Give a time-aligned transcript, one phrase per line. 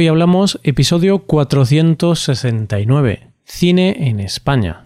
[0.00, 4.84] Hoy hablamos episodio 469, Cine en España.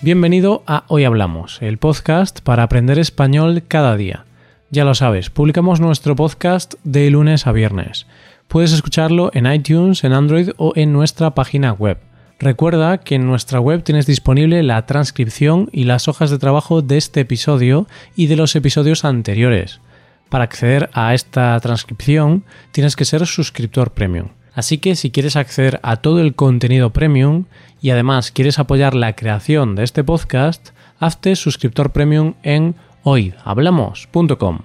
[0.00, 4.24] Bienvenido a Hoy Hablamos, el podcast para aprender español cada día.
[4.70, 8.06] Ya lo sabes, publicamos nuestro podcast de lunes a viernes.
[8.46, 11.98] Puedes escucharlo en iTunes, en Android o en nuestra página web.
[12.40, 16.96] Recuerda que en nuestra web tienes disponible la transcripción y las hojas de trabajo de
[16.96, 19.80] este episodio y de los episodios anteriores.
[20.28, 24.28] Para acceder a esta transcripción tienes que ser suscriptor premium.
[24.54, 27.46] Así que si quieres acceder a todo el contenido premium
[27.80, 34.60] y además quieres apoyar la creación de este podcast, hazte suscriptor premium en hoyhablamos.com.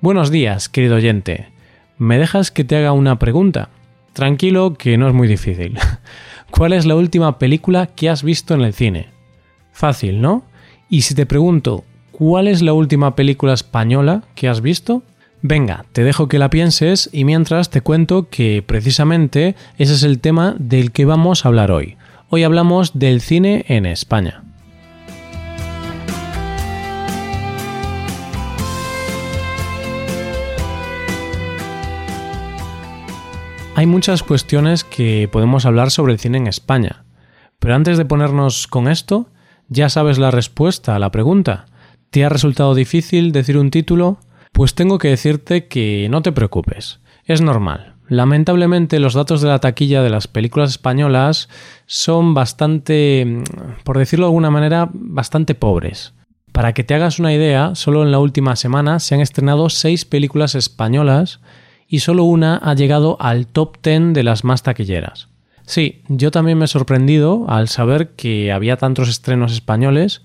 [0.00, 1.48] Buenos días, querido oyente.
[1.98, 3.68] ¿Me dejas que te haga una pregunta?
[4.14, 5.78] Tranquilo que no es muy difícil.
[6.50, 9.08] ¿Cuál es la última película que has visto en el cine?
[9.72, 10.44] Fácil, ¿no?
[10.88, 15.02] Y si te pregunto, ¿cuál es la última película española que has visto?
[15.42, 20.20] Venga, te dejo que la pienses y mientras te cuento que precisamente ese es el
[20.20, 21.96] tema del que vamos a hablar hoy.
[22.28, 24.42] Hoy hablamos del cine en España.
[33.80, 37.06] Hay muchas cuestiones que podemos hablar sobre el cine en España,
[37.58, 39.30] pero antes de ponernos con esto,
[39.70, 41.64] ¿ya sabes la respuesta a la pregunta?
[42.10, 44.18] ¿Te ha resultado difícil decir un título?
[44.52, 47.94] Pues tengo que decirte que no te preocupes, es normal.
[48.06, 51.48] Lamentablemente los datos de la taquilla de las películas españolas
[51.86, 53.42] son bastante,
[53.84, 56.12] por decirlo de alguna manera, bastante pobres.
[56.52, 60.04] Para que te hagas una idea, solo en la última semana se han estrenado seis
[60.04, 61.40] películas españolas
[61.92, 65.28] y solo una ha llegado al top 10 de las más taquilleras.
[65.66, 70.22] Sí, yo también me he sorprendido al saber que había tantos estrenos españoles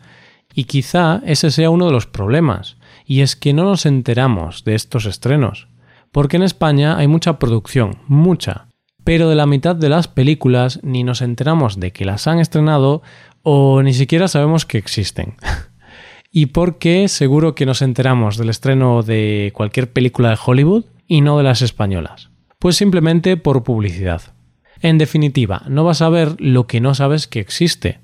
[0.53, 4.75] y quizá ese sea uno de los problemas, y es que no nos enteramos de
[4.75, 5.67] estos estrenos,
[6.11, 8.67] porque en España hay mucha producción, mucha,
[9.03, 13.01] pero de la mitad de las películas ni nos enteramos de que las han estrenado
[13.41, 15.35] o ni siquiera sabemos que existen.
[16.31, 20.85] ¿Y por qué seguro que nos enteramos del estreno de cualquier película de Hollywood?
[21.07, 22.29] Y no de las españolas?
[22.59, 24.33] Pues simplemente por publicidad.
[24.81, 27.99] En definitiva, no vas a ver lo que no sabes que existe.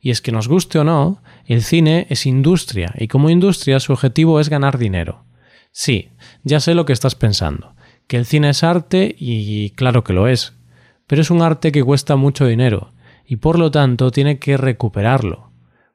[0.00, 3.92] Y es que nos guste o no, el cine es industria y como industria su
[3.92, 5.24] objetivo es ganar dinero.
[5.72, 6.10] Sí,
[6.42, 7.74] ya sé lo que estás pensando,
[8.06, 10.54] que el cine es arte y claro que lo es,
[11.06, 12.92] pero es un arte que cuesta mucho dinero
[13.26, 15.50] y por lo tanto tiene que recuperarlo.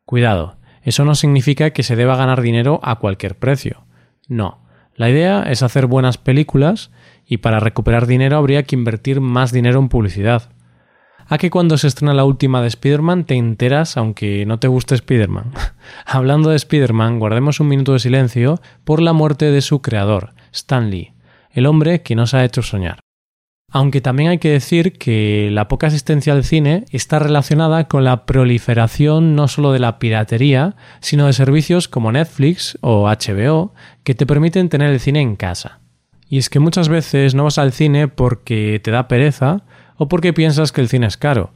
[0.05, 3.85] Cuidado, eso no significa que se deba ganar dinero a cualquier precio.
[4.27, 4.64] No,
[4.95, 6.91] la idea es hacer buenas películas
[7.27, 10.49] y para recuperar dinero habría que invertir más dinero en publicidad.
[11.27, 14.95] A que cuando se estrena la última de Spider-Man te enteras aunque no te guste
[14.95, 15.51] Spider-Man.
[16.05, 20.89] Hablando de Spider-Man, guardemos un minuto de silencio por la muerte de su creador, Stan
[20.89, 21.13] Lee,
[21.51, 23.04] el hombre que nos ha hecho soñar.
[23.75, 28.25] Aunque también hay que decir que la poca asistencia al cine está relacionada con la
[28.25, 33.73] proliferación no solo de la piratería, sino de servicios como Netflix o HBO
[34.05, 35.81] que te permiten tener el cine en casa.
[36.29, 39.65] Y es que muchas veces no vas al cine porque te da pereza
[39.97, 41.53] o porque piensas que el cine es caro.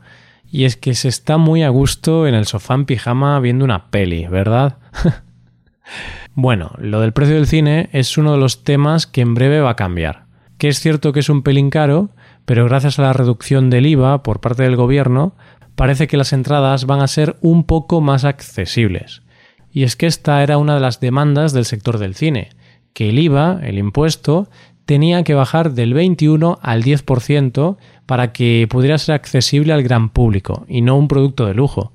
[0.51, 3.91] Y es que se está muy a gusto en el sofá en pijama viendo una
[3.91, 4.77] peli, ¿verdad?
[6.35, 9.69] bueno, lo del precio del cine es uno de los temas que en breve va
[9.69, 10.27] a cambiar
[10.59, 12.09] que es cierto que es un pelín caro,
[12.45, 15.33] pero gracias a la reducción del IVA por parte del gobierno,
[15.75, 19.23] parece que las entradas van a ser un poco más accesibles.
[19.71, 22.49] Y es que esta era una de las demandas del sector del cine,
[22.93, 24.49] que el IVA, el impuesto,
[24.85, 30.65] tenía que bajar del 21 al 10% para que pudiera ser accesible al gran público
[30.67, 31.93] y no un producto de lujo.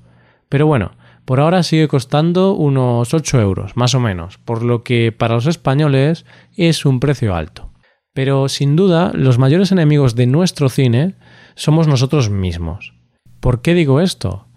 [0.49, 0.93] Pero bueno,
[1.25, 5.45] por ahora sigue costando unos 8 euros, más o menos, por lo que para los
[5.45, 7.69] españoles es un precio alto.
[8.15, 11.15] Pero sin duda, los mayores enemigos de nuestro cine
[11.53, 12.93] somos nosotros mismos.
[13.41, 14.47] ¿Por qué digo esto?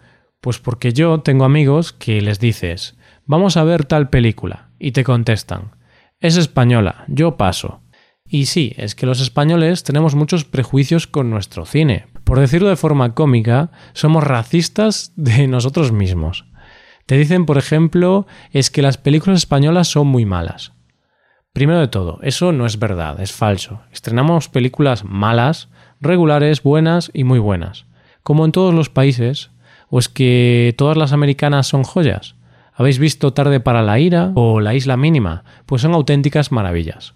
[0.41, 2.96] Pues porque yo tengo amigos que les dices,
[3.26, 5.72] vamos a ver tal película, y te contestan,
[6.20, 7.81] es española, yo paso.
[8.25, 12.06] Y sí, es que los españoles tenemos muchos prejuicios con nuestro cine.
[12.22, 16.44] Por decirlo de forma cómica, somos racistas de nosotros mismos.
[17.06, 20.77] Te dicen, por ejemplo, es que las películas españolas son muy malas.
[21.58, 23.81] Primero de todo, eso no es verdad, es falso.
[23.90, 25.69] Estrenamos películas malas,
[26.00, 27.84] regulares, buenas y muy buenas.
[28.22, 29.50] Como en todos los países.
[29.90, 32.37] ¿O es que todas las americanas son joyas?
[32.75, 35.43] ¿Habéis visto Tarde para la Ira o La Isla Mínima?
[35.66, 37.14] Pues son auténticas maravillas.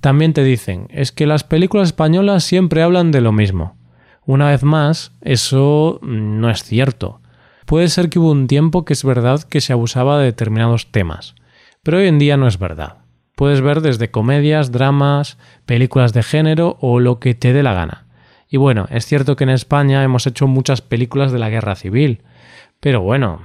[0.00, 3.76] También te dicen, es que las películas españolas siempre hablan de lo mismo.
[4.24, 7.20] Una vez más, eso no es cierto.
[7.66, 11.34] puede ser que hubo un tiempo que es verdad que se abusaba de determinados temas,
[11.82, 13.01] pero hoy en día no es verdad.
[13.42, 15.36] Puedes ver desde comedias, dramas,
[15.66, 18.04] películas de género o lo que te dé la gana.
[18.48, 22.22] Y bueno, es cierto que en España hemos hecho muchas películas de la guerra civil,
[22.78, 23.42] pero bueno,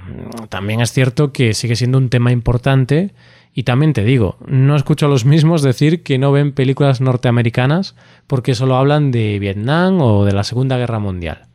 [0.50, 3.12] también es cierto que sigue siendo un tema importante
[3.52, 7.96] y también te digo, no escucho a los mismos decir que no ven películas norteamericanas
[8.28, 11.48] porque solo hablan de Vietnam o de la Segunda Guerra Mundial.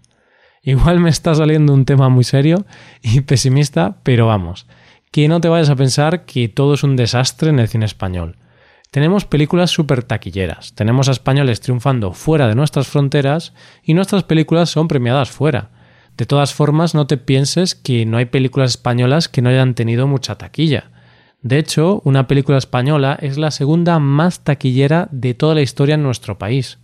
[0.64, 2.66] Igual me está saliendo un tema muy serio
[3.02, 4.68] y pesimista, pero vamos,
[5.14, 8.36] que no te vayas a pensar que todo es un desastre en el cine español.
[8.90, 14.72] Tenemos películas súper taquilleras, tenemos a españoles triunfando fuera de nuestras fronteras y nuestras películas
[14.72, 15.70] son premiadas fuera.
[16.18, 20.08] De todas formas, no te pienses que no hay películas españolas que no hayan tenido
[20.08, 20.90] mucha taquilla.
[21.44, 26.02] De hecho, una película española es la segunda más taquillera de toda la historia en
[26.02, 26.80] nuestro país.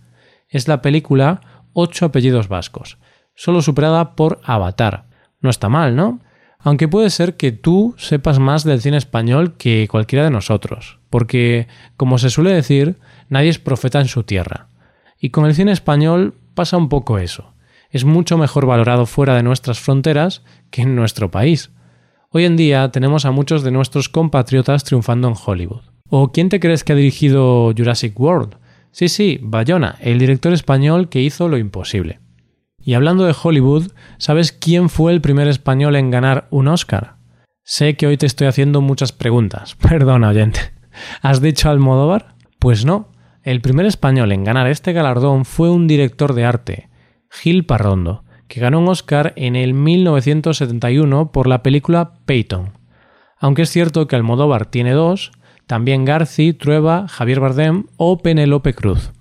[0.48, 1.40] Es la película
[1.72, 2.98] Ocho apellidos vascos,
[3.34, 5.06] solo superada por Avatar.
[5.40, 6.20] No está mal, ¿no?
[6.62, 11.68] Aunque puede ser que tú sepas más del cine español que cualquiera de nosotros, porque,
[11.96, 12.96] como se suele decir,
[13.28, 14.68] nadie es profeta en su tierra.
[15.18, 17.52] Y con el cine español pasa un poco eso
[17.90, 21.70] es mucho mejor valorado fuera de nuestras fronteras que en nuestro país.
[22.30, 25.82] Hoy en día tenemos a muchos de nuestros compatriotas triunfando en Hollywood.
[26.08, 28.56] ¿O quién te crees que ha dirigido Jurassic World?
[28.92, 32.20] Sí, sí, Bayona, el director español que hizo lo imposible.
[32.82, 37.16] Y hablando de Hollywood, ¿sabes quién fue el primer español en ganar un Oscar?
[37.62, 39.74] Sé que hoy te estoy haciendo muchas preguntas.
[39.88, 40.72] Perdona, oyente.
[41.22, 42.34] ¿Has dicho Almodóvar?
[42.58, 43.08] Pues no.
[43.42, 46.90] El primer español en ganar este galardón fue un director de arte,
[47.30, 52.72] Gil Parrondo, que ganó un Oscar en el 1971 por la película Peyton.
[53.38, 55.32] Aunque es cierto que Almodóvar tiene dos,
[55.66, 59.12] también Garci, Trueba, Javier Bardem o Penelope Cruz.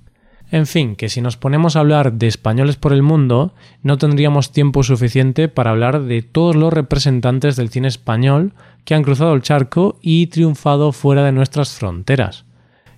[0.52, 3.54] En fin, que si nos ponemos a hablar de españoles por el mundo,
[3.84, 8.54] no tendríamos tiempo suficiente para hablar de todos los representantes del cine español
[8.84, 12.46] que han cruzado el charco y triunfado fuera de nuestras fronteras.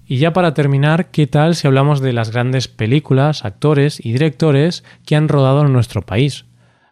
[0.06, 4.86] Y ya para terminar, ¿qué tal si hablamos de las grandes películas, actores y directores
[5.06, 6.45] que han rodado en nuestro país?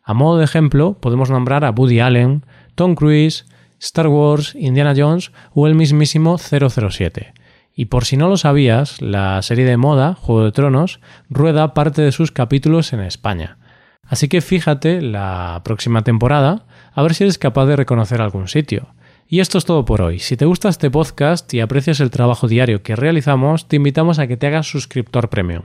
[0.03, 2.43] A modo de ejemplo, podemos nombrar a Woody Allen,
[2.75, 3.45] Tom Cruise,
[3.79, 7.33] Star Wars, Indiana Jones o el mismísimo 007.
[7.79, 10.99] Y por si no lo sabías, la serie de moda, Juego de Tronos,
[11.29, 13.57] rueda parte de sus capítulos en España.
[14.03, 18.89] Así que fíjate la próxima temporada a ver si eres capaz de reconocer algún sitio.
[19.29, 20.19] Y esto es todo por hoy.
[20.19, 24.27] Si te gusta este podcast y aprecias el trabajo diario que realizamos, te invitamos a
[24.27, 25.63] que te hagas suscriptor premium.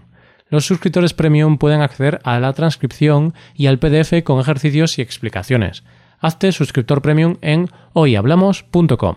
[0.48, 5.82] Los suscriptores premium pueden acceder a la transcripción y al PDF con ejercicios y explicaciones.
[6.20, 9.16] Hazte suscriptor premium en hoyhablamos.com.